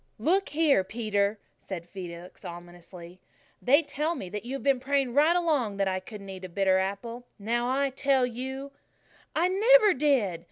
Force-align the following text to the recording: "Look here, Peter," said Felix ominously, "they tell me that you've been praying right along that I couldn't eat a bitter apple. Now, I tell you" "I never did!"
"Look 0.17 0.49
here, 0.49 0.83
Peter," 0.83 1.37
said 1.59 1.87
Felix 1.87 2.43
ominously, 2.43 3.21
"they 3.61 3.83
tell 3.83 4.15
me 4.15 4.29
that 4.29 4.43
you've 4.43 4.63
been 4.63 4.79
praying 4.79 5.13
right 5.13 5.35
along 5.35 5.77
that 5.77 5.87
I 5.87 5.99
couldn't 5.99 6.27
eat 6.29 6.43
a 6.43 6.49
bitter 6.49 6.79
apple. 6.79 7.27
Now, 7.37 7.69
I 7.69 7.91
tell 7.91 8.25
you" 8.25 8.71
"I 9.35 9.47
never 9.47 9.93
did!" 9.93 10.39